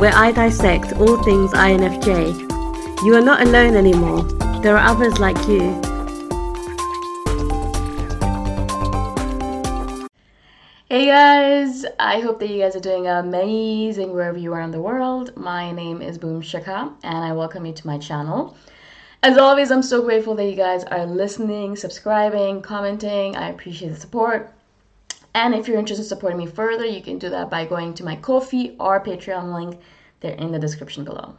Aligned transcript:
where 0.00 0.14
I 0.14 0.32
dissect 0.32 0.94
all 0.94 1.22
things 1.22 1.52
INFJ. 1.52 3.04
You 3.04 3.14
are 3.16 3.20
not 3.20 3.42
alone 3.42 3.76
anymore. 3.76 4.22
There 4.62 4.74
are 4.78 4.88
others 4.88 5.18
like 5.18 5.36
you. 5.46 5.78
Hey 10.88 11.04
guys, 11.04 11.84
I 11.98 12.20
hope 12.20 12.40
that 12.40 12.48
you 12.48 12.62
guys 12.62 12.74
are 12.74 12.80
doing 12.80 13.08
amazing 13.08 14.14
wherever 14.14 14.38
you 14.38 14.54
are 14.54 14.62
in 14.62 14.70
the 14.70 14.80
world. 14.80 15.36
My 15.36 15.70
name 15.70 16.00
is 16.00 16.16
Boom 16.16 16.40
Shikha 16.40 16.94
and 17.02 17.18
I 17.18 17.34
welcome 17.34 17.66
you 17.66 17.74
to 17.74 17.86
my 17.86 17.98
channel. 17.98 18.56
As 19.22 19.36
always, 19.36 19.70
I'm 19.70 19.82
so 19.82 20.00
grateful 20.00 20.34
that 20.36 20.46
you 20.46 20.56
guys 20.56 20.82
are 20.84 21.04
listening, 21.04 21.76
subscribing, 21.76 22.62
commenting. 22.62 23.36
I 23.36 23.50
appreciate 23.50 23.90
the 23.90 24.00
support. 24.00 24.50
And 25.32 25.54
if 25.54 25.68
you're 25.68 25.78
interested 25.78 26.02
in 26.02 26.08
supporting 26.08 26.38
me 26.38 26.46
further, 26.46 26.84
you 26.84 27.00
can 27.00 27.18
do 27.18 27.30
that 27.30 27.50
by 27.50 27.64
going 27.64 27.94
to 27.94 28.04
my 28.04 28.16
Ko-fi 28.16 28.74
or 28.80 29.00
Patreon 29.00 29.54
link. 29.54 29.80
They're 30.20 30.34
in 30.34 30.50
the 30.50 30.58
description 30.58 31.04
below. 31.04 31.36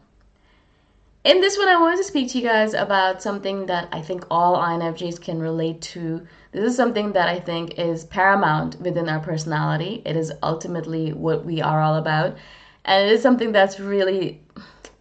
In 1.25 1.41
this 1.41 1.57
one, 1.57 1.67
I 1.67 1.79
wanted 1.79 1.97
to 1.97 2.05
speak 2.05 2.31
to 2.31 2.39
you 2.39 2.43
guys 2.47 2.73
about 2.73 3.21
something 3.21 3.65
that 3.65 3.89
I 3.91 4.01
think 4.01 4.25
all 4.31 4.57
INFJs 4.57 5.21
can 5.21 5.39
relate 5.39 5.81
to. 5.93 6.25
This 6.51 6.63
is 6.63 6.75
something 6.75 7.11
that 7.11 7.27
I 7.27 7.39
think 7.39 7.77
is 7.77 8.05
paramount 8.05 8.79
within 8.79 9.09
our 9.09 9.19
personality. 9.19 10.01
It 10.05 10.15
is 10.15 10.31
ultimately 10.41 11.11
what 11.11 11.45
we 11.45 11.61
are 11.61 11.81
all 11.81 11.97
about. 11.97 12.37
And 12.85 13.07
it 13.07 13.11
is 13.11 13.21
something 13.21 13.51
that's 13.51 13.79
really, 13.79 14.41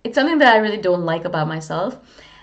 it's 0.04 0.16
something 0.16 0.38
that 0.38 0.54
I 0.54 0.58
really 0.58 0.82
don't 0.82 1.06
like 1.06 1.24
about 1.24 1.48
myself. 1.48 1.96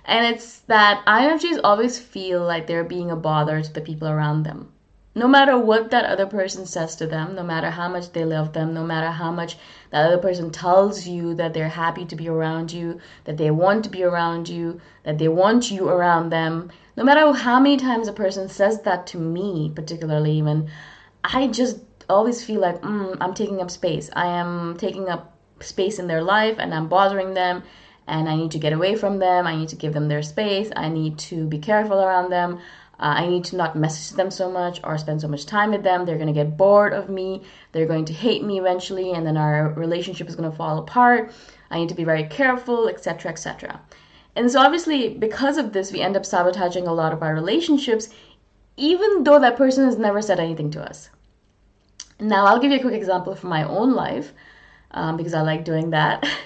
And 0.06 0.26
it's 0.26 0.60
that 0.62 1.06
INFJs 1.06 1.60
always 1.64 2.00
feel 2.00 2.44
like 2.44 2.66
they're 2.68 2.86
being 2.86 3.12
a 3.12 3.18
bother 3.18 3.62
to 3.62 3.74
the 3.74 3.82
people 3.82 4.08
around 4.08 4.44
them 4.44 4.72
no 5.18 5.28
matter 5.28 5.58
what 5.58 5.90
that 5.90 6.06
other 6.06 6.28
person 6.28 6.66
says 6.66 6.96
to 6.96 7.08
them, 7.08 7.34
no 7.34 7.44
matter 7.44 7.72
how 7.72 7.90
much 7.90 8.12
they 8.12 8.24
love 8.24 8.54
them, 8.54 8.74
no 8.74 8.84
matter 8.84 9.10
how 9.10 9.32
much 9.32 9.58
that 9.90 10.06
other 10.06 10.20
person 10.20 10.52
tells 10.52 11.08
you 11.08 11.34
that 11.34 11.54
they're 11.54 11.70
happy 11.70 12.06
to 12.06 12.16
be 12.16 12.30
around 12.30 12.72
you, 12.72 13.00
that 13.24 13.38
they 13.38 13.50
want 13.50 13.84
to 13.84 13.90
be 13.90 14.04
around 14.04 14.48
you, 14.48 14.80
that 15.04 15.18
they 15.18 15.28
want 15.28 15.72
you 15.72 15.90
around 15.90 16.30
them, 16.30 16.70
no 16.96 17.04
matter 17.04 17.34
how 17.34 17.60
many 17.60 17.78
times 17.78 18.08
a 18.08 18.14
person 18.14 18.48
says 18.48 18.82
that 18.82 19.08
to 19.08 19.18
me, 19.18 19.72
particularly 19.74 20.34
even, 20.34 20.70
I 21.24 21.48
just 21.48 21.80
always 22.10 22.44
feel 22.44 22.62
like 22.62 22.82
mm, 22.82 23.18
I'm 23.20 23.34
taking 23.34 23.60
up 23.60 23.72
space. 23.72 24.10
I 24.14 24.28
am 24.28 24.78
taking 24.78 25.10
up 25.10 25.36
space 25.60 25.98
in 25.98 26.08
their 26.08 26.22
life 26.22 26.58
and 26.60 26.74
I'm 26.74 26.88
bothering 26.88 27.34
them 27.34 27.64
and 28.08 28.30
I 28.30 28.36
need 28.36 28.52
to 28.52 28.60
get 28.60 28.74
away 28.74 28.96
from 28.96 29.20
them. 29.20 29.46
I 29.46 29.56
need 29.56 29.70
to 29.70 29.76
give 29.76 29.94
them 29.94 30.08
their 30.08 30.22
space. 30.22 30.70
I 30.76 30.90
need 30.90 31.18
to 31.30 31.46
be 31.48 31.60
careful 31.60 32.00
around 32.02 32.30
them. 32.32 32.60
Uh, 33.00 33.14
I 33.18 33.28
need 33.28 33.44
to 33.46 33.56
not 33.56 33.76
message 33.76 34.16
them 34.16 34.32
so 34.32 34.52
much 34.52 34.80
or 34.84 34.98
spend 34.98 35.22
so 35.22 35.28
much 35.28 35.46
time 35.46 35.72
with 35.72 35.84
them. 35.84 36.06
They're 36.06 36.18
going 36.18 36.34
to 36.34 36.34
get 36.34 36.58
bored 36.58 36.94
of 36.94 37.10
me. 37.10 37.44
They're 37.72 37.86
going 37.86 38.06
to 38.06 38.14
hate 38.14 38.44
me 38.44 38.60
eventually, 38.60 39.12
and 39.12 39.26
then 39.26 39.38
our 39.38 39.70
relationship 39.74 40.28
is 40.28 40.36
going 40.36 40.50
to 40.50 40.56
fall 40.58 40.80
apart. 40.80 41.32
I 41.70 41.80
need 41.80 41.90
to 41.90 41.96
be 41.96 42.04
very 42.04 42.24
careful, 42.24 42.88
etc., 42.88 43.32
etc. 43.32 43.80
And 44.36 44.52
so, 44.52 44.60
obviously, 44.60 45.10
because 45.10 45.58
of 45.58 45.74
this, 45.74 45.92
we 45.92 46.02
end 46.02 46.18
up 46.18 46.26
sabotaging 46.26 46.88
a 46.88 46.94
lot 46.94 47.14
of 47.14 47.22
our 47.22 47.34
relationships, 47.34 48.10
even 48.78 49.24
though 49.24 49.40
that 49.40 49.58
person 49.58 49.86
has 49.86 49.98
never 49.98 50.22
said 50.22 50.40
anything 50.40 50.72
to 50.72 50.82
us. 50.82 51.10
Now, 52.20 52.46
I'll 52.46 52.60
give 52.60 52.72
you 52.72 52.78
a 52.78 52.82
quick 52.82 52.96
example 52.96 53.36
from 53.36 53.50
my 53.50 53.64
own 53.64 53.94
life 53.94 54.34
um, 54.92 55.18
because 55.18 55.34
I 55.36 55.42
like 55.42 55.66
doing 55.66 55.92
that. 55.92 56.28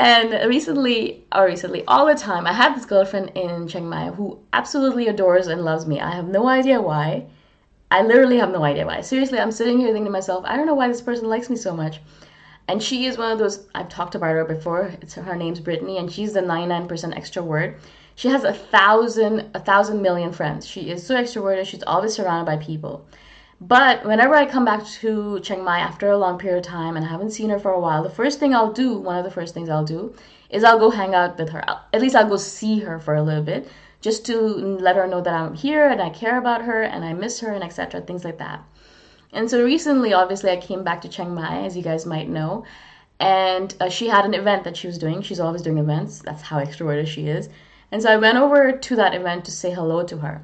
And 0.00 0.48
recently, 0.48 1.26
or 1.30 1.44
recently, 1.44 1.84
all 1.84 2.06
the 2.06 2.14
time, 2.14 2.46
I 2.46 2.54
had 2.54 2.74
this 2.74 2.86
girlfriend 2.86 3.32
in 3.34 3.68
Chiang 3.68 3.86
Mai 3.86 4.06
who 4.06 4.38
absolutely 4.54 5.08
adores 5.08 5.46
and 5.46 5.62
loves 5.62 5.86
me. 5.86 6.00
I 6.00 6.12
have 6.12 6.26
no 6.26 6.48
idea 6.48 6.80
why. 6.80 7.26
I 7.90 8.00
literally 8.00 8.38
have 8.38 8.50
no 8.50 8.64
idea 8.64 8.86
why. 8.86 9.02
Seriously, 9.02 9.38
I'm 9.38 9.52
sitting 9.52 9.78
here 9.78 9.88
thinking 9.88 10.06
to 10.06 10.10
myself, 10.10 10.46
I 10.46 10.56
don't 10.56 10.64
know 10.64 10.74
why 10.74 10.88
this 10.88 11.02
person 11.02 11.28
likes 11.28 11.50
me 11.50 11.56
so 11.56 11.76
much. 11.76 12.00
And 12.66 12.82
she 12.82 13.04
is 13.04 13.18
one 13.18 13.30
of 13.30 13.38
those, 13.38 13.68
I've 13.74 13.90
talked 13.90 14.14
about 14.14 14.30
her 14.30 14.46
before. 14.46 14.90
It's 15.02 15.16
her 15.16 15.36
name's 15.36 15.60
Brittany, 15.60 15.98
and 15.98 16.10
she's 16.10 16.32
the 16.32 16.40
99% 16.40 16.88
extrovert. 16.88 17.76
She 18.14 18.28
has 18.28 18.44
a 18.44 18.54
thousand, 18.54 19.50
a 19.52 19.60
thousand 19.60 20.00
million 20.00 20.32
friends. 20.32 20.66
She 20.66 20.88
is 20.88 21.06
so 21.06 21.14
extroverted. 21.14 21.66
She's 21.66 21.82
always 21.82 22.14
surrounded 22.14 22.46
by 22.46 22.56
people. 22.56 23.06
But 23.62 24.06
whenever 24.06 24.34
I 24.34 24.46
come 24.46 24.64
back 24.64 24.86
to 24.86 25.38
Chiang 25.40 25.62
Mai 25.62 25.80
after 25.80 26.08
a 26.08 26.16
long 26.16 26.38
period 26.38 26.58
of 26.58 26.64
time 26.64 26.96
and 26.96 27.04
I 27.04 27.08
haven't 27.10 27.32
seen 27.32 27.50
her 27.50 27.58
for 27.58 27.72
a 27.72 27.78
while, 27.78 28.02
the 28.02 28.08
first 28.08 28.40
thing 28.40 28.54
I'll 28.54 28.72
do, 28.72 28.96
one 28.96 29.18
of 29.18 29.24
the 29.24 29.30
first 29.30 29.52
things 29.52 29.68
I'll 29.68 29.84
do, 29.84 30.14
is 30.48 30.64
I'll 30.64 30.78
go 30.78 30.88
hang 30.88 31.14
out 31.14 31.38
with 31.38 31.50
her. 31.50 31.62
At 31.92 32.00
least 32.00 32.16
I'll 32.16 32.28
go 32.28 32.38
see 32.38 32.78
her 32.80 32.98
for 32.98 33.14
a 33.14 33.22
little 33.22 33.42
bit, 33.42 33.68
just 34.00 34.24
to 34.26 34.34
let 34.34 34.96
her 34.96 35.06
know 35.06 35.20
that 35.20 35.34
I'm 35.34 35.54
here 35.54 35.86
and 35.86 36.00
I 36.00 36.08
care 36.08 36.38
about 36.38 36.62
her 36.62 36.82
and 36.82 37.04
I 37.04 37.12
miss 37.12 37.40
her 37.40 37.52
and 37.52 37.62
etc. 37.62 38.00
Things 38.00 38.24
like 38.24 38.38
that. 38.38 38.64
And 39.32 39.50
so 39.50 39.62
recently, 39.62 40.14
obviously, 40.14 40.50
I 40.50 40.56
came 40.56 40.82
back 40.82 41.02
to 41.02 41.08
Chiang 41.08 41.34
Mai, 41.34 41.66
as 41.66 41.76
you 41.76 41.82
guys 41.82 42.06
might 42.06 42.30
know, 42.30 42.64
and 43.20 43.74
uh, 43.78 43.90
she 43.90 44.08
had 44.08 44.24
an 44.24 44.32
event 44.32 44.64
that 44.64 44.76
she 44.76 44.86
was 44.86 44.96
doing. 44.96 45.20
She's 45.20 45.38
always 45.38 45.60
doing 45.60 45.76
events. 45.76 46.20
That's 46.20 46.42
how 46.42 46.58
extroverted 46.58 47.06
she 47.06 47.28
is. 47.28 47.50
And 47.92 48.00
so 48.02 48.10
I 48.10 48.16
went 48.16 48.38
over 48.38 48.72
to 48.72 48.96
that 48.96 49.14
event 49.14 49.44
to 49.44 49.50
say 49.50 49.70
hello 49.70 50.02
to 50.04 50.16
her. 50.16 50.42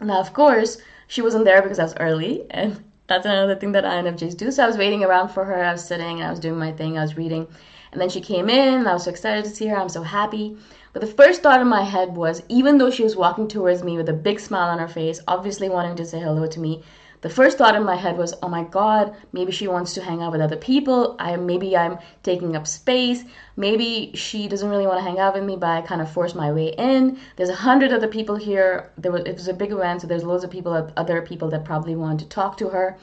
Now, 0.00 0.18
of 0.18 0.32
course, 0.32 0.78
she 1.10 1.22
wasn't 1.22 1.44
there 1.44 1.60
because 1.60 1.80
I 1.80 1.82
was 1.82 1.96
early, 1.98 2.46
and 2.50 2.84
that's 3.08 3.26
another 3.26 3.56
thing 3.56 3.72
that 3.72 3.82
INFJs 3.82 4.36
do. 4.36 4.52
So 4.52 4.62
I 4.62 4.68
was 4.68 4.78
waiting 4.78 5.02
around 5.02 5.30
for 5.30 5.44
her. 5.44 5.64
I 5.64 5.72
was 5.72 5.84
sitting 5.84 6.20
and 6.20 6.22
I 6.22 6.30
was 6.30 6.38
doing 6.38 6.56
my 6.56 6.70
thing. 6.70 6.96
I 6.96 7.02
was 7.02 7.16
reading, 7.16 7.48
and 7.90 8.00
then 8.00 8.08
she 8.08 8.20
came 8.20 8.48
in. 8.48 8.74
And 8.74 8.88
I 8.88 8.92
was 8.92 9.02
so 9.04 9.10
excited 9.10 9.44
to 9.44 9.50
see 9.50 9.66
her. 9.66 9.76
I'm 9.76 9.88
so 9.88 10.04
happy. 10.04 10.56
But 10.92 11.00
the 11.00 11.08
first 11.08 11.42
thought 11.42 11.60
in 11.60 11.66
my 11.66 11.82
head 11.82 12.14
was, 12.14 12.44
even 12.48 12.78
though 12.78 12.92
she 12.92 13.02
was 13.02 13.16
walking 13.16 13.48
towards 13.48 13.82
me 13.82 13.96
with 13.96 14.08
a 14.08 14.12
big 14.12 14.38
smile 14.38 14.68
on 14.70 14.78
her 14.78 14.86
face, 14.86 15.20
obviously 15.26 15.68
wanting 15.68 15.96
to 15.96 16.04
say 16.04 16.20
hello 16.20 16.46
to 16.46 16.60
me, 16.60 16.84
the 17.22 17.28
first 17.28 17.58
thought 17.58 17.74
in 17.74 17.84
my 17.84 17.96
head 17.96 18.16
was, 18.16 18.34
oh 18.42 18.48
my 18.48 18.64
God, 18.64 19.14
maybe 19.32 19.52
she 19.52 19.68
wants 19.68 19.92
to 19.94 20.02
hang 20.02 20.22
out 20.22 20.32
with 20.32 20.40
other 20.40 20.56
people. 20.56 21.16
I 21.18 21.36
maybe 21.36 21.76
I'm 21.76 21.98
taking 22.22 22.56
up 22.56 22.66
space. 22.66 23.24
Maybe 23.56 24.12
she 24.14 24.48
doesn't 24.48 24.68
really 24.68 24.86
want 24.86 24.98
to 24.98 25.04
hang 25.04 25.18
out 25.18 25.34
with 25.34 25.44
me, 25.44 25.56
but 25.56 25.68
I 25.68 25.82
kind 25.82 26.00
of 26.00 26.10
forced 26.10 26.34
my 26.34 26.50
way 26.50 26.68
in. 26.78 27.18
There's 27.36 27.50
a 27.50 27.54
hundred 27.54 27.92
other 27.92 28.08
people 28.08 28.36
here. 28.36 28.90
There 28.96 29.12
was 29.12 29.24
it 29.24 29.34
was 29.34 29.48
a 29.48 29.54
big 29.54 29.72
event, 29.72 30.00
so 30.00 30.06
there's 30.06 30.24
loads 30.24 30.44
of 30.44 30.50
people, 30.50 30.90
other 30.96 31.20
people 31.20 31.50
that 31.50 31.64
probably 31.64 31.94
want 31.94 32.20
to 32.20 32.26
talk 32.26 32.56
to 32.58 32.68
her. 32.70 32.96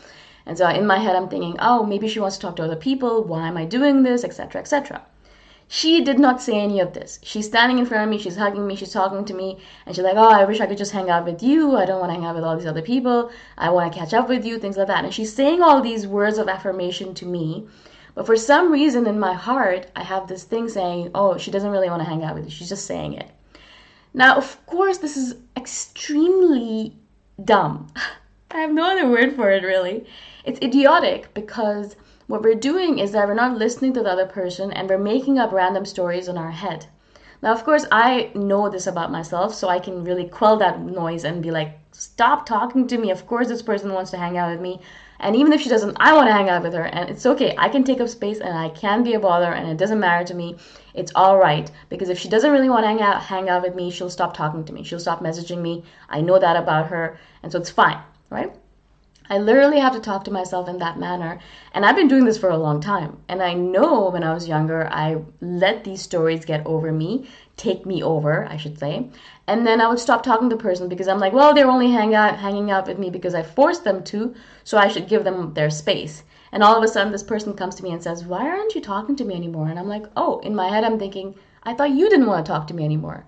And 0.47 0.57
so 0.57 0.67
in 0.67 0.87
my 0.87 0.97
head, 0.97 1.15
I'm 1.15 1.29
thinking, 1.29 1.57
oh, 1.59 1.83
maybe 1.85 2.07
she 2.07 2.19
wants 2.19 2.37
to 2.37 2.41
talk 2.41 2.55
to 2.55 2.63
other 2.63 2.75
people. 2.75 3.23
Why 3.23 3.47
am 3.47 3.57
I 3.57 3.65
doing 3.65 4.03
this, 4.03 4.23
etc., 4.23 4.61
etc. 4.61 5.01
She 5.69 6.01
did 6.01 6.17
not 6.17 6.41
say 6.41 6.59
any 6.59 6.79
of 6.79 6.93
this. 6.93 7.19
She's 7.23 7.45
standing 7.45 7.77
in 7.77 7.85
front 7.85 8.05
of 8.05 8.09
me, 8.09 8.17
she's 8.17 8.37
hugging 8.37 8.65
me, 8.65 8.75
she's 8.77 8.93
talking 8.93 9.25
to 9.25 9.33
me, 9.33 9.57
and 9.85 9.93
she's 9.93 10.03
like, 10.03 10.15
Oh, 10.15 10.29
I 10.29 10.45
wish 10.45 10.61
I 10.61 10.65
could 10.65 10.77
just 10.77 10.93
hang 10.93 11.09
out 11.09 11.25
with 11.25 11.43
you. 11.43 11.75
I 11.75 11.85
don't 11.85 11.99
want 11.99 12.09
to 12.09 12.15
hang 12.15 12.25
out 12.25 12.35
with 12.35 12.45
all 12.45 12.55
these 12.55 12.65
other 12.65 12.81
people. 12.81 13.31
I 13.57 13.69
want 13.69 13.91
to 13.91 13.99
catch 13.99 14.13
up 14.13 14.29
with 14.29 14.45
you, 14.45 14.59
things 14.59 14.77
like 14.77 14.87
that. 14.87 15.03
And 15.03 15.13
she's 15.13 15.33
saying 15.33 15.61
all 15.61 15.81
these 15.81 16.07
words 16.07 16.37
of 16.37 16.47
affirmation 16.47 17.13
to 17.15 17.25
me. 17.25 17.67
But 18.15 18.25
for 18.25 18.37
some 18.37 18.71
reason 18.71 19.05
in 19.07 19.19
my 19.19 19.33
heart, 19.33 19.91
I 19.95 20.03
have 20.03 20.27
this 20.27 20.45
thing 20.45 20.69
saying, 20.69 21.11
Oh, 21.13 21.37
she 21.37 21.51
doesn't 21.51 21.71
really 21.71 21.89
want 21.89 22.01
to 22.01 22.09
hang 22.09 22.23
out 22.23 22.35
with 22.35 22.45
you. 22.45 22.51
She's 22.51 22.69
just 22.69 22.85
saying 22.85 23.13
it. 23.13 23.29
Now, 24.13 24.35
of 24.35 24.65
course, 24.65 24.99
this 24.99 25.17
is 25.17 25.35
extremely 25.57 26.95
dumb. 27.43 27.87
I 28.51 28.59
have 28.59 28.71
no 28.71 28.89
other 28.89 29.09
word 29.09 29.35
for 29.35 29.51
it, 29.51 29.63
really. 29.63 30.05
It's 30.45 30.61
idiotic 30.61 31.33
because 31.33 31.97
what 32.27 32.43
we're 32.43 32.55
doing 32.55 32.99
is 32.99 33.13
that 33.13 33.27
we're 33.27 33.33
not 33.33 33.57
listening 33.57 33.93
to 33.93 34.03
the 34.03 34.11
other 34.11 34.25
person 34.25 34.71
and 34.71 34.89
we're 34.89 34.97
making 34.97 35.39
up 35.39 35.51
random 35.51 35.85
stories 35.85 36.27
in 36.27 36.37
our 36.37 36.51
head. 36.51 36.85
Now, 37.41 37.53
of 37.53 37.63
course, 37.63 37.85
I 37.91 38.31
know 38.33 38.67
this 38.67 38.87
about 38.87 39.11
myself, 39.11 39.53
so 39.53 39.69
I 39.69 39.79
can 39.79 40.03
really 40.03 40.27
quell 40.27 40.57
that 40.57 40.81
noise 40.81 41.23
and 41.23 41.41
be 41.41 41.51
like, 41.51 41.77
stop 41.91 42.45
talking 42.45 42.87
to 42.87 42.97
me. 42.97 43.11
Of 43.11 43.27
course, 43.27 43.47
this 43.47 43.61
person 43.61 43.93
wants 43.93 44.11
to 44.11 44.17
hang 44.17 44.37
out 44.37 44.51
with 44.51 44.59
me. 44.59 44.81
And 45.19 45.35
even 45.35 45.53
if 45.53 45.61
she 45.61 45.69
doesn't, 45.69 45.97
I 45.99 46.13
want 46.13 46.27
to 46.27 46.33
hang 46.33 46.49
out 46.49 46.63
with 46.63 46.73
her. 46.73 46.83
And 46.83 47.09
it's 47.09 47.25
okay. 47.25 47.55
I 47.57 47.69
can 47.69 47.83
take 47.83 48.01
up 48.01 48.09
space 48.09 48.39
and 48.39 48.57
I 48.57 48.69
can 48.69 49.03
be 49.03 49.13
a 49.13 49.19
bother 49.19 49.51
and 49.51 49.67
it 49.69 49.77
doesn't 49.77 49.99
matter 49.99 50.25
to 50.27 50.33
me. 50.33 50.57
It's 50.93 51.11
all 51.15 51.37
right. 51.37 51.71
Because 51.89 52.09
if 52.09 52.19
she 52.19 52.29
doesn't 52.29 52.51
really 52.51 52.69
want 52.69 52.83
to 52.83 52.87
hang 52.87 53.01
out, 53.01 53.21
hang 53.21 53.49
out 53.49 53.63
with 53.63 53.75
me, 53.75 53.89
she'll 53.89 54.09
stop 54.09 54.35
talking 54.35 54.65
to 54.65 54.73
me. 54.73 54.83
She'll 54.83 54.99
stop 54.99 55.21
messaging 55.21 55.61
me. 55.61 55.83
I 56.09 56.21
know 56.21 56.39
that 56.39 56.55
about 56.55 56.87
her. 56.87 57.17
And 57.41 57.51
so 57.51 57.59
it's 57.59 57.71
fine, 57.71 57.99
right? 58.29 58.53
I 59.29 59.39
literally 59.39 59.79
have 59.79 59.93
to 59.93 59.99
talk 59.99 60.23
to 60.23 60.31
myself 60.31 60.69
in 60.69 60.77
that 60.77 60.97
manner. 60.97 61.39
And 61.73 61.85
I've 61.85 61.97
been 61.97 62.07
doing 62.07 62.23
this 62.23 62.37
for 62.37 62.49
a 62.49 62.57
long 62.57 62.79
time. 62.79 63.17
And 63.27 63.43
I 63.43 63.53
know 63.53 64.09
when 64.09 64.23
I 64.23 64.33
was 64.33 64.47
younger, 64.47 64.87
I 64.89 65.17
let 65.41 65.83
these 65.83 66.01
stories 66.01 66.45
get 66.45 66.65
over 66.65 66.93
me, 66.93 67.27
take 67.57 67.85
me 67.85 68.01
over, 68.01 68.45
I 68.45 68.55
should 68.55 68.79
say. 68.79 69.09
And 69.45 69.67
then 69.67 69.81
I 69.81 69.89
would 69.89 69.99
stop 69.99 70.23
talking 70.23 70.49
to 70.49 70.55
the 70.55 70.61
person 70.61 70.87
because 70.87 71.09
I'm 71.09 71.19
like, 71.19 71.33
well, 71.33 71.53
they're 71.53 71.69
only 71.69 71.91
hang 71.91 72.15
out, 72.15 72.37
hanging 72.37 72.71
out 72.71 72.87
with 72.87 72.99
me 72.99 73.09
because 73.09 73.35
I 73.35 73.43
forced 73.43 73.83
them 73.83 74.01
to, 74.05 74.33
so 74.63 74.77
I 74.77 74.87
should 74.87 75.09
give 75.09 75.25
them 75.25 75.53
their 75.53 75.69
space. 75.69 76.23
And 76.53 76.63
all 76.63 76.77
of 76.77 76.83
a 76.83 76.87
sudden, 76.87 77.11
this 77.11 77.23
person 77.23 77.53
comes 77.53 77.75
to 77.75 77.83
me 77.83 77.91
and 77.91 78.01
says, 78.01 78.23
why 78.23 78.47
aren't 78.47 78.75
you 78.75 78.81
talking 78.81 79.17
to 79.17 79.25
me 79.25 79.35
anymore? 79.35 79.67
And 79.67 79.77
I'm 79.77 79.89
like, 79.89 80.05
oh, 80.15 80.39
in 80.39 80.55
my 80.55 80.69
head, 80.69 80.85
I'm 80.85 80.97
thinking, 80.97 81.35
I 81.63 81.73
thought 81.73 81.89
you 81.89 82.09
didn't 82.09 82.27
want 82.27 82.45
to 82.45 82.49
talk 82.49 82.67
to 82.67 82.73
me 82.73 82.85
anymore. 82.85 83.25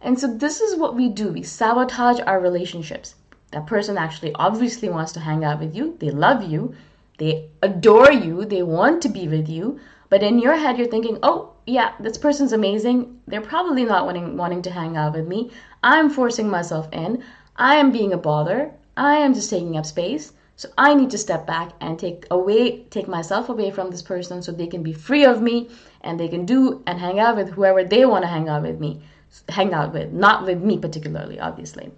And 0.00 0.18
so 0.18 0.32
this 0.32 0.60
is 0.60 0.78
what 0.78 0.94
we 0.94 1.08
do. 1.08 1.32
We 1.32 1.42
sabotage 1.42 2.20
our 2.20 2.38
relationships 2.40 3.16
that 3.50 3.66
person 3.66 3.98
actually 3.98 4.32
obviously 4.34 4.88
wants 4.88 5.12
to 5.12 5.20
hang 5.20 5.44
out 5.44 5.60
with 5.60 5.74
you. 5.74 5.96
They 5.98 6.10
love 6.10 6.48
you. 6.48 6.74
They 7.18 7.48
adore 7.62 8.12
you. 8.12 8.44
They 8.44 8.62
want 8.62 9.02
to 9.02 9.08
be 9.08 9.28
with 9.28 9.48
you. 9.48 9.80
But 10.08 10.22
in 10.22 10.38
your 10.38 10.56
head, 10.56 10.78
you're 10.78 10.88
thinking, 10.88 11.18
oh, 11.22 11.52
yeah, 11.66 11.92
this 12.00 12.18
person's 12.18 12.52
amazing. 12.52 13.20
They're 13.26 13.40
probably 13.40 13.84
not 13.84 14.06
wanting, 14.06 14.36
wanting 14.36 14.62
to 14.62 14.70
hang 14.70 14.96
out 14.96 15.14
with 15.14 15.26
me. 15.26 15.50
I'm 15.82 16.10
forcing 16.10 16.48
myself 16.48 16.88
in. 16.92 17.22
I 17.56 17.76
am 17.76 17.92
being 17.92 18.12
a 18.12 18.18
bother. 18.18 18.72
I 18.96 19.16
am 19.16 19.34
just 19.34 19.50
taking 19.50 19.76
up 19.76 19.86
space. 19.86 20.32
So 20.56 20.68
I 20.76 20.94
need 20.94 21.10
to 21.10 21.18
step 21.18 21.46
back 21.46 21.72
and 21.80 21.98
take 21.98 22.26
away, 22.30 22.84
take 22.90 23.08
myself 23.08 23.48
away 23.48 23.70
from 23.70 23.90
this 23.90 24.02
person 24.02 24.42
so 24.42 24.52
they 24.52 24.66
can 24.66 24.82
be 24.82 24.92
free 24.92 25.24
of 25.24 25.40
me 25.40 25.70
and 26.02 26.20
they 26.20 26.28
can 26.28 26.44
do 26.44 26.82
and 26.86 26.98
hang 26.98 27.18
out 27.18 27.36
with 27.36 27.50
whoever 27.50 27.82
they 27.82 28.04
want 28.04 28.24
to 28.24 28.28
hang 28.28 28.48
out 28.48 28.62
with 28.62 28.78
me, 28.78 29.00
hang 29.48 29.72
out 29.72 29.94
with, 29.94 30.12
not 30.12 30.44
with 30.44 30.62
me 30.62 30.76
particularly, 30.76 31.40
obviously. 31.40 31.90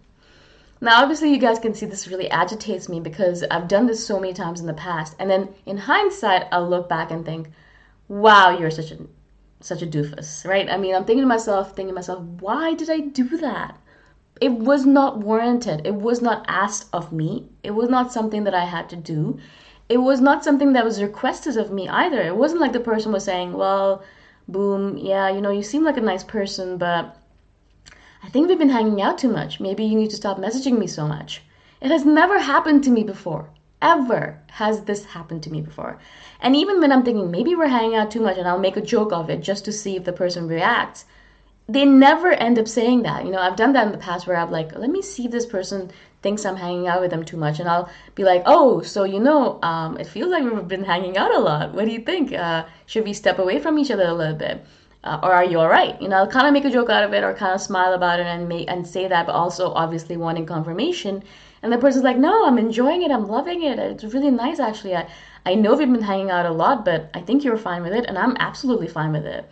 Now, 0.83 1.01
obviously, 1.01 1.31
you 1.31 1.39
guys 1.39 1.61
can 1.61 1.75
see 1.75 1.87
this 1.87 2.09
really 2.09 2.29
agitates 2.29 2.89
me 2.89 2.99
because 2.99 3.45
I've 3.45 3.69
done 3.69 3.87
this 3.87 4.05
so 4.05 4.19
many 4.19 4.33
times 4.35 4.59
in 4.61 4.67
the 4.67 4.75
past. 4.75 5.15
And 5.21 5.31
then 5.31 5.55
in 5.65 5.77
hindsight, 5.77 6.49
I'll 6.51 6.69
look 6.69 6.89
back 6.89 7.13
and 7.13 7.25
think, 7.25 7.51
wow, 8.09 8.51
you're 8.51 8.73
such 8.73 8.91
a 8.91 8.99
such 9.61 9.81
a 9.81 9.87
doofus, 9.87 10.45
right? 10.45 10.69
I 10.69 10.77
mean, 10.77 10.97
I'm 10.97 11.05
thinking 11.05 11.23
to 11.23 11.29
myself, 11.29 11.69
thinking 11.77 11.91
to 11.91 11.95
myself, 11.95 12.21
why 12.41 12.75
did 12.75 12.91
I 12.91 12.99
do 12.99 13.29
that? 13.39 13.79
It 14.41 14.51
was 14.51 14.85
not 14.85 15.19
warranted. 15.19 15.87
It 15.87 15.95
was 15.95 16.21
not 16.21 16.45
asked 16.49 16.89
of 16.93 17.13
me. 17.13 17.47
It 17.63 17.71
was 17.71 17.89
not 17.89 18.13
something 18.13 18.43
that 18.43 18.55
I 18.55 18.65
had 18.65 18.89
to 18.89 18.97
do. 18.97 19.39
It 19.89 19.99
was 19.99 20.21
not 20.21 20.43
something 20.43 20.73
that 20.73 20.85
was 20.85 21.01
requested 21.01 21.57
of 21.59 21.71
me 21.71 21.89
either. 21.89 22.21
It 22.21 22.37
wasn't 22.37 22.61
like 22.61 22.73
the 22.73 22.81
person 22.81 23.13
was 23.13 23.23
saying, 23.23 23.53
well, 23.53 24.03
boom, 24.49 24.99
yeah, 24.99 25.31
you 25.31 25.41
know, 25.41 25.53
you 25.53 25.63
seem 25.63 25.85
like 25.85 25.97
a 25.97 26.01
nice 26.01 26.25
person, 26.25 26.77
but 26.77 27.22
I 28.25 28.29
think 28.29 28.49
we've 28.49 28.59
been 28.59 28.71
hanging 28.71 29.03
out 29.03 29.19
too 29.19 29.29
much. 29.29 29.59
Maybe 29.59 29.85
you 29.85 29.97
need 29.99 30.11
to 30.11 30.17
stop 30.17 30.39
messaging 30.39 30.79
me 30.79 30.87
so 30.87 31.09
much. 31.09 31.43
It 31.81 31.91
has 31.91 32.05
never 32.05 32.39
happened 32.39 32.85
to 32.85 32.91
me 32.91 33.03
before. 33.03 33.51
Ever 33.83 34.39
has 34.47 34.83
this 34.83 35.05
happened 35.07 35.43
to 35.43 35.51
me 35.51 35.61
before. 35.61 35.99
And 36.41 36.55
even 36.55 36.81
when 36.81 36.93
I'm 36.93 37.03
thinking 37.03 37.33
maybe 37.33 37.57
we're 37.57 37.67
hanging 37.67 37.97
out 37.97 38.13
too 38.13 38.21
much 38.21 38.39
and 38.39 38.47
I'll 38.47 38.61
make 38.61 38.77
a 38.77 38.81
joke 38.81 39.13
of 39.13 39.29
it 39.29 39.41
just 39.41 39.65
to 39.65 39.73
see 39.73 39.97
if 39.97 40.05
the 40.05 40.13
person 40.13 40.47
reacts, 40.47 41.05
they 41.69 41.85
never 41.85 42.31
end 42.31 42.61
up 42.61 42.69
saying 42.69 43.03
that. 43.03 43.25
You 43.25 43.33
know, 43.33 43.41
I've 43.41 43.57
done 43.57 43.73
that 43.73 43.87
in 43.87 43.93
the 43.93 43.99
past 43.99 44.29
where 44.29 44.37
I'm 44.37 44.53
like, 44.53 44.73
let 44.77 44.91
me 44.91 45.03
see 45.03 45.25
if 45.25 45.33
this 45.33 45.47
person 45.47 45.91
thinks 46.23 46.47
I'm 46.47 46.57
hanging 46.57 46.87
out 46.87 47.01
with 47.01 47.11
them 47.11 47.25
too 47.25 47.37
much. 47.37 47.59
And 47.59 47.69
I'll 47.69 47.91
be 48.15 48.23
like, 48.23 48.45
oh, 48.47 48.83
so 48.83 49.03
you 49.03 49.19
know, 49.19 49.59
um, 49.63 49.99
it 49.99 50.07
feels 50.07 50.31
like 50.31 50.45
we've 50.45 50.69
been 50.69 50.85
hanging 50.85 51.17
out 51.17 51.35
a 51.35 51.41
lot. 51.41 51.75
What 51.75 51.87
do 51.87 51.91
you 51.91 52.03
think? 52.03 52.33
Uh, 52.33 52.67
should 52.87 53.05
we 53.05 53.15
step 53.15 53.41
away 53.41 53.59
from 53.59 53.81
each 53.81 53.91
other 53.91 54.07
a 54.07 54.15
little 54.15 54.37
bit? 54.37 54.65
Uh, 55.05 55.19
or 55.23 55.33
are 55.33 55.45
you 55.45 55.59
all 55.59 55.69
right? 55.69 56.01
You 56.01 56.09
know, 56.09 56.17
I'll 56.17 56.29
kind 56.29 56.47
of 56.47 56.53
make 56.53 56.65
a 56.65 56.71
joke 56.71 56.89
out 56.89 57.03
of 57.03 57.13
it 57.13 57.25
or 57.25 57.35
kind 57.35 57.55
of 57.55 57.61
smile 57.61 57.93
about 57.93 58.21
it 58.21 58.27
and 58.27 58.49
make 58.49 58.71
and 58.71 58.87
say 58.87 59.09
that, 59.09 59.27
but 59.27 59.35
also 59.35 59.73
obviously 59.73 60.17
wanting 60.17 60.47
confirmation. 60.47 61.23
And 61.63 61.73
the 61.73 61.79
person's 61.79 62.05
like, 62.05 62.19
no, 62.19 62.47
I'm 62.47 62.59
enjoying 62.59 63.03
it. 63.03 63.11
I'm 63.11 63.27
loving 63.27 63.63
it. 63.63 63.79
It's 63.79 64.05
really 64.05 64.31
nice, 64.31 64.61
actually. 64.61 64.97
I, 64.97 65.09
I 65.45 65.55
know 65.55 65.75
we've 65.75 65.91
been 65.91 66.03
hanging 66.03 66.31
out 66.31 66.47
a 66.47 66.53
lot, 66.53 66.85
but 66.85 67.11
I 67.15 67.21
think 67.21 67.43
you're 67.43 67.57
fine 67.57 67.83
with 67.83 67.93
it, 67.93 68.07
and 68.07 68.19
I'm 68.19 68.37
absolutely 68.39 68.89
fine 68.89 69.13
with 69.13 69.27
it. 69.27 69.49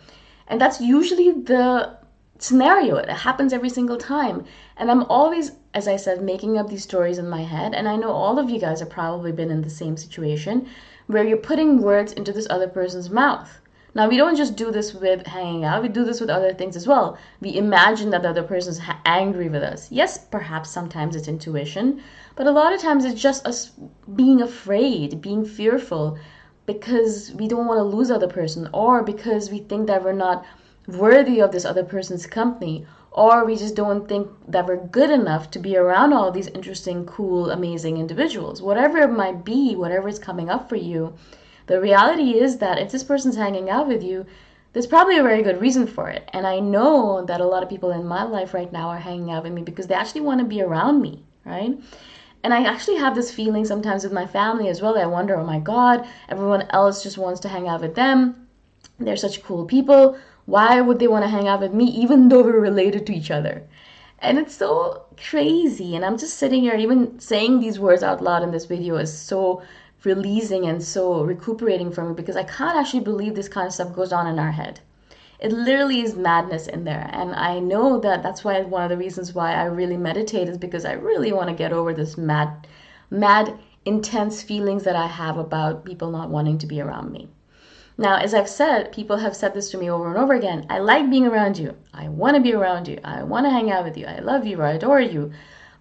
And 0.47 0.59
that's 0.59 0.81
usually 0.81 1.31
the 1.31 1.97
scenario. 2.37 2.95
It 2.95 3.09
happens 3.09 3.53
every 3.53 3.69
single 3.69 3.97
time. 3.97 4.45
And 4.77 4.89
I'm 4.89 5.03
always, 5.03 5.51
as 5.73 5.87
I 5.87 5.95
said, 5.95 6.21
making 6.21 6.57
up 6.57 6.69
these 6.69 6.83
stories 6.83 7.17
in 7.17 7.29
my 7.29 7.43
head. 7.43 7.73
And 7.73 7.87
I 7.87 7.95
know 7.95 8.11
all 8.11 8.39
of 8.39 8.49
you 8.49 8.59
guys 8.59 8.79
have 8.79 8.89
probably 8.89 9.31
been 9.31 9.51
in 9.51 9.61
the 9.61 9.69
same 9.69 9.95
situation 9.95 10.67
where 11.07 11.23
you're 11.23 11.37
putting 11.37 11.81
words 11.81 12.13
into 12.13 12.33
this 12.33 12.47
other 12.49 12.67
person's 12.67 13.09
mouth 13.09 13.60
now, 13.93 14.07
we 14.07 14.15
don't 14.15 14.37
just 14.37 14.55
do 14.55 14.71
this 14.71 14.93
with 14.93 15.27
hanging 15.27 15.65
out, 15.65 15.81
we 15.83 15.89
do 15.89 16.05
this 16.05 16.21
with 16.21 16.29
other 16.29 16.53
things 16.53 16.77
as 16.77 16.87
well. 16.87 17.17
We 17.41 17.57
imagine 17.57 18.09
that 18.11 18.21
the 18.21 18.29
other 18.29 18.43
person 18.43 18.71
is 18.71 18.81
angry 19.05 19.49
with 19.49 19.63
us. 19.63 19.91
Yes, 19.91 20.17
perhaps 20.17 20.69
sometimes 20.69 21.15
it's 21.15 21.27
intuition, 21.27 22.01
but 22.35 22.47
a 22.47 22.51
lot 22.51 22.73
of 22.73 22.79
times 22.79 23.03
it's 23.03 23.21
just 23.21 23.45
us 23.45 23.71
being 24.15 24.41
afraid, 24.41 25.21
being 25.21 25.43
fearful, 25.43 26.17
because 26.65 27.33
we 27.33 27.49
don't 27.49 27.67
want 27.67 27.79
to 27.79 27.83
lose 27.83 28.09
other 28.09 28.29
person 28.29 28.69
or 28.71 29.03
because 29.03 29.51
we 29.51 29.59
think 29.59 29.87
that 29.87 30.03
we're 30.03 30.13
not 30.13 30.45
worthy 30.87 31.41
of 31.41 31.51
this 31.51 31.65
other 31.65 31.83
person's 31.83 32.25
company 32.25 32.85
or 33.11 33.43
we 33.43 33.57
just 33.57 33.75
don't 33.75 34.07
think 34.07 34.29
that 34.47 34.65
we're 34.65 34.87
good 34.87 35.09
enough 35.09 35.51
to 35.51 35.59
be 35.59 35.75
around 35.75 36.13
all 36.13 36.31
these 36.31 36.47
interesting, 36.47 37.05
cool, 37.05 37.51
amazing 37.51 37.97
individuals. 37.97 38.61
Whatever 38.61 38.99
it 38.99 39.11
might 39.11 39.43
be, 39.43 39.75
whatever 39.75 40.07
is 40.07 40.17
coming 40.17 40.49
up 40.49 40.69
for 40.69 40.77
you, 40.77 41.13
the 41.67 41.79
reality 41.79 42.39
is 42.39 42.57
that 42.57 42.79
if 42.79 42.91
this 42.91 43.03
person's 43.03 43.35
hanging 43.35 43.69
out 43.69 43.87
with 43.87 44.03
you, 44.03 44.25
there's 44.73 44.87
probably 44.87 45.17
a 45.17 45.23
very 45.23 45.43
good 45.43 45.59
reason 45.59 45.85
for 45.85 46.09
it. 46.09 46.29
And 46.33 46.47
I 46.47 46.59
know 46.59 47.25
that 47.25 47.41
a 47.41 47.45
lot 47.45 47.63
of 47.63 47.69
people 47.69 47.91
in 47.91 48.05
my 48.05 48.23
life 48.23 48.53
right 48.53 48.71
now 48.71 48.89
are 48.89 48.97
hanging 48.97 49.31
out 49.31 49.43
with 49.43 49.53
me 49.53 49.61
because 49.61 49.87
they 49.87 49.95
actually 49.95 50.21
want 50.21 50.39
to 50.39 50.45
be 50.45 50.61
around 50.61 51.01
me, 51.01 51.23
right? 51.45 51.77
And 52.43 52.53
I 52.53 52.63
actually 52.63 52.97
have 52.97 53.13
this 53.13 53.31
feeling 53.33 53.65
sometimes 53.65 54.03
with 54.03 54.13
my 54.13 54.25
family 54.25 54.69
as 54.69 54.81
well. 54.81 54.97
I 54.97 55.05
wonder, 55.05 55.35
oh 55.37 55.45
my 55.45 55.59
God, 55.59 56.07
everyone 56.29 56.67
else 56.71 57.03
just 57.03 57.17
wants 57.17 57.39
to 57.41 57.49
hang 57.49 57.67
out 57.67 57.81
with 57.81 57.95
them. 57.95 58.47
They're 58.97 59.17
such 59.17 59.43
cool 59.43 59.65
people. 59.65 60.17
Why 60.45 60.81
would 60.81 60.99
they 60.99 61.07
want 61.07 61.23
to 61.23 61.29
hang 61.29 61.47
out 61.47 61.61
with 61.61 61.73
me 61.73 61.85
even 61.85 62.29
though 62.29 62.41
we're 62.41 62.59
related 62.59 63.05
to 63.07 63.13
each 63.13 63.29
other? 63.29 63.63
And 64.19 64.37
it's 64.37 64.55
so 64.55 65.05
crazy. 65.17 65.95
And 65.95 66.05
I'm 66.05 66.17
just 66.17 66.37
sitting 66.37 66.61
here, 66.61 66.75
even 66.75 67.19
saying 67.19 67.59
these 67.59 67.79
words 67.79 68.03
out 68.03 68.21
loud 68.21 68.43
in 68.43 68.51
this 68.51 68.65
video 68.65 68.97
is 68.97 69.15
so 69.15 69.61
releasing 70.03 70.65
and 70.65 70.83
so 70.83 71.23
recuperating 71.23 71.91
for 71.91 72.03
me 72.03 72.13
because 72.13 72.35
I 72.35 72.43
can't 72.43 72.77
actually 72.77 73.01
believe 73.01 73.35
this 73.35 73.49
kind 73.49 73.67
of 73.67 73.73
stuff 73.73 73.93
goes 73.93 74.11
on 74.11 74.27
in 74.27 74.39
our 74.39 74.51
head. 74.51 74.79
It 75.39 75.51
literally 75.51 76.01
is 76.01 76.15
madness 76.15 76.67
in 76.67 76.83
there. 76.83 77.09
And 77.11 77.33
I 77.33 77.59
know 77.59 77.99
that 77.99 78.21
that's 78.21 78.43
why 78.43 78.61
one 78.61 78.83
of 78.83 78.89
the 78.89 78.97
reasons 78.97 79.33
why 79.33 79.53
I 79.53 79.63
really 79.63 79.97
meditate 79.97 80.47
is 80.47 80.57
because 80.57 80.85
I 80.85 80.93
really 80.93 81.31
want 81.31 81.49
to 81.49 81.55
get 81.55 81.73
over 81.73 81.93
this 81.93 82.17
mad, 82.17 82.67
mad, 83.09 83.57
intense 83.85 84.43
feelings 84.43 84.83
that 84.83 84.95
I 84.95 85.07
have 85.07 85.37
about 85.37 85.85
people 85.85 86.11
not 86.11 86.29
wanting 86.29 86.59
to 86.59 86.67
be 86.67 86.79
around 86.79 87.11
me. 87.11 87.27
Now, 87.97 88.17
as 88.17 88.33
I've 88.33 88.49
said, 88.49 88.91
people 88.91 89.17
have 89.17 89.35
said 89.35 89.53
this 89.53 89.69
to 89.71 89.77
me 89.77 89.89
over 89.89 90.09
and 90.09 90.17
over 90.17 90.33
again. 90.33 90.65
I 90.69 90.79
like 90.79 91.09
being 91.09 91.27
around 91.27 91.57
you. 91.57 91.75
I 91.93 92.07
want 92.09 92.35
to 92.35 92.41
be 92.41 92.53
around 92.53 92.87
you. 92.87 92.99
I 93.03 93.23
want 93.23 93.45
to 93.45 93.51
hang 93.51 93.69
out 93.71 93.83
with 93.83 93.97
you. 93.97 94.05
I 94.05 94.19
love 94.19 94.45
you. 94.45 94.61
I 94.61 94.71
adore 94.71 95.01
you. 95.01 95.31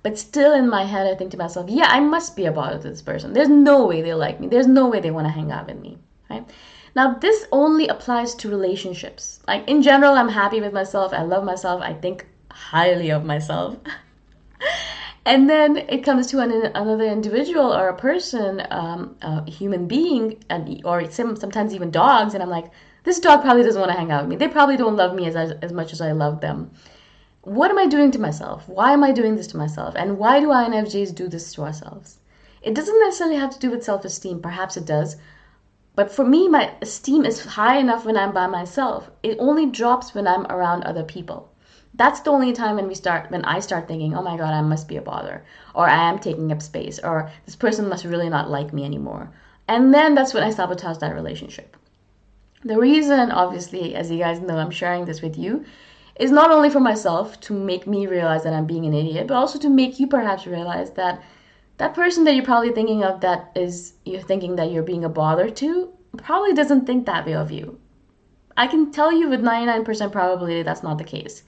But 0.03 0.19
still 0.19 0.55
in 0.55 0.69
my 0.69 0.85
head, 0.85 1.07
I 1.07 1.15
think 1.15 1.31
to 1.33 1.37
myself, 1.37 1.69
yeah, 1.69 1.89
I 1.89 2.01
must 2.01 2.35
be 2.35 2.47
a 2.47 2.53
bother 2.53 2.79
to 2.79 2.89
this 2.89 3.03
person. 3.03 3.33
There's 3.33 3.49
no 3.49 3.87
way 3.87 4.01
they 4.01 4.15
like 4.15 4.41
me. 4.41 4.49
There's 4.49 4.67
no 4.67 4.89
way 4.89 5.01
they 5.01 5.11
want 5.11 5.27
to 5.27 5.33
hang 5.33 5.53
out 5.53 5.67
with 5.67 5.79
me. 5.79 5.99
Right? 6.31 6.49
Now, 6.97 7.15
this 7.15 7.47
only 7.53 7.89
applies 7.89 8.35
to 8.37 8.49
relationships. 8.49 9.41
Like 9.47 9.69
in 9.69 9.83
general, 9.83 10.15
I'm 10.15 10.29
happy 10.29 10.61
with 10.61 10.73
myself. 10.73 11.13
I 11.13 11.23
love 11.23 11.45
myself. 11.45 11.83
I 11.83 11.93
think 11.93 12.27
highly 12.51 13.11
of 13.11 13.25
myself. 13.25 13.77
and 15.27 15.49
then 15.49 15.77
it 15.77 16.03
comes 16.03 16.29
to 16.29 16.41
an, 16.41 16.51
another 16.51 17.05
individual 17.05 17.73
or 17.73 17.89
a 17.89 17.97
person, 17.97 18.67
um, 18.71 19.17
a 19.23 19.49
human 19.51 19.87
being, 19.87 20.43
and, 20.49 20.81
or 20.85 21.11
sometimes 21.11 21.75
even 21.75 21.91
dogs, 21.91 22.35
and 22.35 22.43
I'm 22.43 22.51
like, 22.51 22.71
this 23.05 23.21
dog 23.21 23.43
probably 23.43 23.63
doesn't 23.63 23.81
want 23.81 23.93
to 23.93 23.99
hang 23.99 24.11
out 24.11 24.23
with 24.23 24.31
me. 24.31 24.37
They 24.37 24.49
probably 24.49 24.77
don't 24.77 24.97
love 24.97 25.15
me 25.15 25.27
as, 25.27 25.37
as, 25.37 25.53
as 25.63 25.73
much 25.73 25.93
as 25.93 26.01
I 26.01 26.13
love 26.13 26.41
them. 26.41 26.71
What 27.43 27.71
am 27.71 27.79
I 27.79 27.87
doing 27.87 28.11
to 28.13 28.19
myself? 28.19 28.69
Why 28.69 28.93
am 28.93 29.05
I 29.05 29.13
doing 29.13 29.37
this 29.37 29.47
to 29.49 29.57
myself? 29.57 29.95
And 29.97 30.19
why 30.19 30.41
do 30.41 30.49
INFJs 30.49 31.15
do 31.15 31.29
this 31.29 31.53
to 31.55 31.63
ourselves? 31.63 32.19
It 32.63 32.75
doesn't 32.75 33.01
necessarily 33.01 33.37
have 33.37 33.51
to 33.51 33.59
do 33.59 33.71
with 33.71 33.85
self 33.85 34.05
esteem. 34.05 34.41
Perhaps 34.41 34.77
it 34.77 34.85
does. 34.85 35.17
But 35.95 36.13
for 36.13 36.25
me, 36.25 36.49
my 36.49 36.73
esteem 36.83 37.25
is 37.25 37.45
high 37.45 37.79
enough 37.79 38.05
when 38.05 38.17
I'm 38.17 38.33
by 38.33 38.47
myself. 38.47 39.11
It 39.23 39.39
only 39.39 39.67
drops 39.67 40.15
when 40.15 40.27
I'm 40.27 40.47
around 40.47 40.85
other 40.85 41.05
people 41.05 41.51
that's 41.95 42.21
the 42.21 42.31
only 42.31 42.53
time 42.53 42.77
when 42.77 42.87
we 42.87 42.95
start 42.95 43.31
when 43.31 43.45
i 43.45 43.59
start 43.59 43.89
thinking 43.89 44.15
oh 44.15 44.23
my 44.23 44.37
god 44.37 44.55
i 44.55 44.63
must 44.63 44.87
be 44.87 44.97
a 44.97 45.03
bother 45.03 45.45
or 45.75 45.89
i 45.89 46.09
am 46.09 46.19
taking 46.19 46.53
up 46.53 46.63
space 46.63 46.99
or 47.01 47.31
this 47.47 47.57
person 47.57 47.89
must 47.89 48.05
really 48.05 48.29
not 48.29 48.51
like 48.51 48.73
me 48.73 48.85
anymore 48.85 49.31
and 49.67 49.93
then 49.93 50.15
that's 50.15 50.33
when 50.33 50.43
i 50.43 50.51
sabotage 50.51 50.99
that 50.99 51.15
relationship 51.15 51.77
the 52.65 52.79
reason 52.79 53.31
obviously 53.33 53.95
as 53.95 54.11
you 54.11 54.19
guys 54.19 54.41
know 54.41 54.57
i'm 54.57 54.71
sharing 54.71 55.05
this 55.05 55.21
with 55.21 55.37
you 55.37 55.65
is 56.17 56.31
not 56.31 56.51
only 56.51 56.71
for 56.71 56.81
myself 56.81 57.39
to 57.41 57.53
make 57.53 57.87
me 57.87 58.07
realize 58.07 58.45
that 58.45 58.53
i'm 58.53 58.67
being 58.67 58.87
an 58.87 58.95
idiot 58.95 59.27
but 59.27 59.35
also 59.35 59.59
to 59.59 59.69
make 59.69 59.99
you 59.99 60.07
perhaps 60.07 60.47
realize 60.47 60.91
that 60.93 61.23
that 61.79 61.95
person 61.95 62.25
that 62.25 62.35
you're 62.35 62.45
probably 62.45 62.73
thinking 62.73 63.03
of 63.03 63.21
that 63.21 63.51
is 63.55 63.95
you're 64.05 64.21
thinking 64.21 64.57
that 64.57 64.71
you're 64.71 64.83
being 64.83 65.05
a 65.05 65.09
bother 65.09 65.49
to 65.49 65.93
probably 66.19 66.53
doesn't 66.53 66.87
think 66.87 67.07
that 67.07 67.27
way 67.27 67.35
of 67.35 67.51
you 67.51 67.79
i 68.57 68.67
can 68.67 68.91
tell 68.91 69.13
you 69.13 69.29
with 69.29 69.41
99% 69.41 70.13
probability 70.13 70.63
that's 70.63 70.83
not 70.83 70.99
the 70.99 71.05
case 71.05 71.43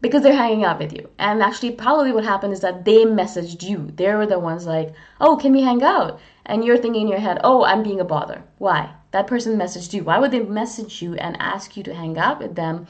because 0.00 0.22
they're 0.22 0.32
hanging 0.32 0.64
out 0.64 0.78
with 0.78 0.92
you. 0.92 1.08
And 1.18 1.42
actually, 1.42 1.72
probably 1.72 2.12
what 2.12 2.24
happened 2.24 2.52
is 2.52 2.60
that 2.60 2.84
they 2.84 3.04
messaged 3.04 3.62
you. 3.62 3.90
They 3.94 4.12
were 4.14 4.26
the 4.26 4.38
ones 4.38 4.66
like, 4.66 4.94
oh, 5.20 5.36
can 5.36 5.52
we 5.52 5.62
hang 5.62 5.82
out? 5.82 6.20
And 6.46 6.64
you're 6.64 6.78
thinking 6.78 7.02
in 7.02 7.08
your 7.08 7.18
head, 7.18 7.40
oh, 7.44 7.64
I'm 7.64 7.82
being 7.82 8.00
a 8.00 8.04
bother. 8.04 8.42
Why? 8.58 8.94
That 9.10 9.26
person 9.26 9.58
messaged 9.58 9.92
you. 9.92 10.04
Why 10.04 10.18
would 10.18 10.30
they 10.30 10.40
message 10.40 11.02
you 11.02 11.14
and 11.14 11.36
ask 11.38 11.76
you 11.76 11.82
to 11.82 11.94
hang 11.94 12.16
out 12.18 12.40
with 12.40 12.54
them 12.54 12.86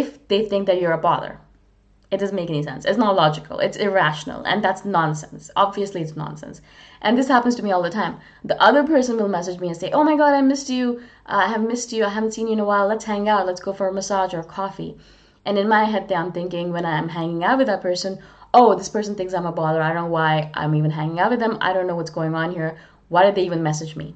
if 0.00 0.28
they 0.28 0.44
think 0.44 0.66
that 0.66 0.80
you're 0.80 0.92
a 0.92 1.06
bother? 1.08 1.38
It 2.10 2.18
doesn't 2.18 2.36
make 2.36 2.50
any 2.50 2.62
sense. 2.62 2.84
It's 2.84 2.98
not 2.98 3.16
logical. 3.16 3.58
It's 3.58 3.76
irrational. 3.76 4.42
And 4.44 4.62
that's 4.62 4.84
nonsense. 4.84 5.50
Obviously, 5.56 6.02
it's 6.02 6.14
nonsense. 6.14 6.60
And 7.02 7.18
this 7.18 7.28
happens 7.28 7.56
to 7.56 7.62
me 7.64 7.72
all 7.72 7.82
the 7.82 7.90
time. 7.90 8.18
The 8.44 8.60
other 8.62 8.84
person 8.84 9.16
will 9.16 9.28
message 9.28 9.58
me 9.58 9.68
and 9.68 9.76
say, 9.76 9.90
Oh 9.90 10.04
my 10.04 10.16
God, 10.16 10.34
I 10.34 10.42
missed 10.42 10.70
you. 10.70 11.00
Uh, 11.26 11.42
I 11.44 11.48
have 11.48 11.62
missed 11.62 11.92
you. 11.92 12.04
I 12.04 12.10
haven't 12.10 12.34
seen 12.34 12.46
you 12.46 12.52
in 12.52 12.60
a 12.60 12.64
while. 12.64 12.86
Let's 12.86 13.06
hang 13.06 13.28
out. 13.28 13.46
Let's 13.46 13.60
go 13.60 13.72
for 13.72 13.88
a 13.88 13.92
massage 13.92 14.34
or 14.34 14.44
coffee. 14.44 14.96
And 15.44 15.58
in 15.58 15.68
my 15.68 15.84
head, 15.84 16.12
I'm 16.12 16.30
thinking 16.30 16.72
when 16.72 16.86
I'm 16.86 17.08
hanging 17.08 17.42
out 17.42 17.58
with 17.58 17.66
that 17.66 17.82
person, 17.82 18.18
oh, 18.52 18.74
this 18.74 18.88
person 18.88 19.14
thinks 19.14 19.34
I'm 19.34 19.46
a 19.46 19.52
bother. 19.52 19.82
I 19.82 19.92
don't 19.92 20.04
know 20.04 20.10
why 20.10 20.50
I'm 20.54 20.74
even 20.74 20.90
hanging 20.90 21.18
out 21.18 21.30
with 21.30 21.40
them. 21.40 21.58
I 21.60 21.72
don't 21.72 21.86
know 21.86 21.96
what's 21.96 22.18
going 22.18 22.34
on 22.34 22.52
here. 22.52 22.76
Why 23.08 23.24
did 23.24 23.34
they 23.34 23.46
even 23.46 23.62
message 23.62 23.96
me? 23.96 24.14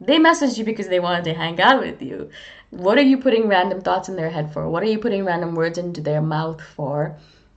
They 0.00 0.18
messaged 0.18 0.58
you 0.58 0.64
because 0.64 0.88
they 0.88 1.00
wanted 1.00 1.24
to 1.24 1.34
hang 1.34 1.60
out 1.60 1.80
with 1.80 2.00
you. 2.00 2.30
What 2.70 2.98
are 2.98 3.02
you 3.02 3.18
putting 3.18 3.48
random 3.48 3.80
thoughts 3.80 4.08
in 4.08 4.16
their 4.16 4.30
head 4.30 4.52
for? 4.52 4.68
What 4.68 4.82
are 4.82 4.86
you 4.86 4.98
putting 4.98 5.24
random 5.24 5.54
words 5.54 5.78
into 5.78 6.00
their 6.00 6.22
mouth 6.22 6.60
for? 6.60 7.16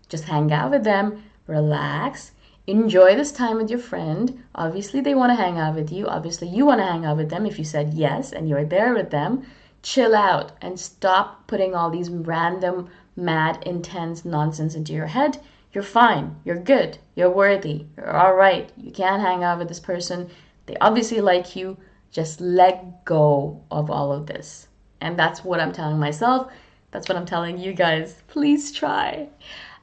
Just 0.10 0.26
hang 0.26 0.52
out 0.52 0.72
with 0.72 0.84
them, 0.84 1.24
relax, 1.48 2.32
enjoy 2.68 3.16
this 3.16 3.32
time 3.32 3.58
with 3.58 3.70
your 3.70 3.80
friend. 3.80 4.44
Obviously, 4.56 5.02
they 5.02 5.16
want 5.16 5.32
to 5.32 5.42
hang 5.42 5.58
out 5.58 5.76
with 5.76 5.92
you. 5.92 6.08
Obviously, 6.08 6.48
you 6.48 6.66
want 6.66 6.80
to 6.80 6.86
hang 6.86 7.06
out 7.06 7.18
with 7.18 7.30
them 7.30 7.46
if 7.46 7.58
you 7.58 7.66
said 7.66 7.94
yes 7.94 8.32
and 8.32 8.50
you're 8.50 8.66
there 8.66 8.94
with 8.94 9.10
them 9.10 9.46
chill 9.84 10.16
out 10.16 10.54
and 10.62 10.80
stop 10.80 11.46
putting 11.46 11.76
all 11.76 11.90
these 11.90 12.10
random, 12.10 12.90
mad, 13.16 13.62
intense 13.66 14.26
nonsense 14.26 14.74
into 14.76 14.94
your 14.94 15.08
head. 15.08 15.38
You're 15.74 15.84
fine. 15.84 16.38
You're 16.46 16.60
good. 16.60 16.98
You're 17.16 17.30
worthy. 17.30 17.86
You're 17.98 18.16
all 18.16 18.34
right. 18.34 18.72
You 18.78 18.92
can't 18.92 19.22
hang 19.22 19.44
out 19.44 19.60
with 19.60 19.68
this 19.68 19.82
person. 19.82 20.30
They 20.66 20.78
obviously 20.80 21.20
like 21.20 21.56
you. 21.56 21.78
Just 22.14 22.40
let 22.40 23.04
go 23.04 23.62
of 23.70 23.92
all 23.92 24.14
of 24.14 24.28
this. 24.28 24.70
And 25.02 25.20
that's 25.20 25.44
what 25.44 25.60
I'm 25.60 25.74
telling 25.74 26.00
myself. 26.00 26.50
That's 26.92 27.10
what 27.10 27.18
I'm 27.18 27.26
telling 27.26 27.58
you 27.58 27.74
guys. 27.74 28.22
Please 28.28 28.72
try. 28.72 29.28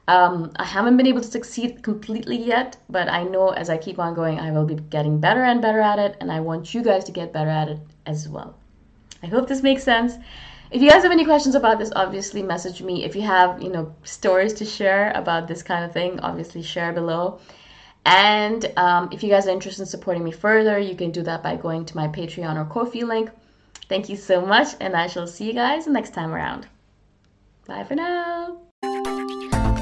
Um, 0.07 0.51
I 0.55 0.63
haven't 0.63 0.97
been 0.97 1.05
able 1.07 1.21
to 1.21 1.27
succeed 1.27 1.83
completely 1.83 2.37
yet, 2.37 2.77
but 2.89 3.07
I 3.07 3.23
know 3.23 3.49
as 3.49 3.69
I 3.69 3.77
keep 3.77 3.99
on 3.99 4.15
going, 4.15 4.39
I 4.39 4.51
will 4.51 4.65
be 4.65 4.75
getting 4.75 5.19
better 5.19 5.43
and 5.43 5.61
better 5.61 5.81
at 5.81 5.99
it, 5.99 6.17
and 6.19 6.31
I 6.31 6.39
want 6.39 6.73
you 6.73 6.81
guys 6.81 7.03
to 7.03 7.11
get 7.11 7.31
better 7.31 7.49
at 7.49 7.67
it 7.69 7.79
as 8.05 8.27
well. 8.27 8.55
I 9.21 9.27
hope 9.27 9.47
this 9.47 9.61
makes 9.61 9.83
sense. 9.83 10.15
If 10.71 10.81
you 10.81 10.89
guys 10.89 11.03
have 11.03 11.11
any 11.11 11.25
questions 11.25 11.55
about 11.55 11.79
this, 11.79 11.91
obviously 11.95 12.41
message 12.41 12.81
me. 12.81 13.03
If 13.03 13.15
you 13.15 13.23
have, 13.23 13.61
you 13.61 13.69
know, 13.69 13.93
stories 14.03 14.53
to 14.53 14.65
share 14.65 15.11
about 15.11 15.47
this 15.47 15.61
kind 15.61 15.83
of 15.83 15.91
thing, 15.91 16.19
obviously 16.21 16.63
share 16.63 16.93
below. 16.93 17.39
And 18.05 18.71
um, 18.77 19.09
if 19.11 19.23
you 19.23 19.29
guys 19.29 19.47
are 19.47 19.51
interested 19.51 19.83
in 19.83 19.87
supporting 19.87 20.23
me 20.23 20.31
further, 20.31 20.79
you 20.79 20.95
can 20.95 21.11
do 21.11 21.21
that 21.23 21.43
by 21.43 21.55
going 21.55 21.85
to 21.85 21.95
my 21.95 22.07
Patreon 22.07 22.55
or 22.59 22.65
Ko-fi 22.65 23.03
link. 23.03 23.29
Thank 23.89 24.09
you 24.09 24.15
so 24.15 24.41
much, 24.45 24.69
and 24.79 24.95
I 24.95 25.07
shall 25.07 25.27
see 25.27 25.45
you 25.45 25.53
guys 25.53 25.85
next 25.85 26.13
time 26.13 26.31
around. 26.31 26.67
Bye 27.67 27.83
for 27.83 27.95
now. 27.95 28.57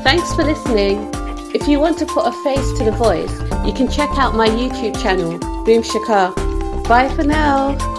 Thanks 0.03 0.33
for 0.33 0.43
listening. 0.43 1.09
If 1.53 1.67
you 1.67 1.79
want 1.79 1.97
to 1.99 2.05
put 2.05 2.25
a 2.27 2.31
face 2.43 2.77
to 2.77 2.83
the 2.85 2.91
voice, 2.91 3.31
you 3.65 3.73
can 3.73 3.89
check 3.89 4.09
out 4.17 4.35
my 4.35 4.47
YouTube 4.47 5.01
channel, 5.01 5.39
Boom 5.63 5.81
Shikha. 5.81 6.35
Bye 6.88 7.09
for 7.15 7.23
now. 7.23 7.98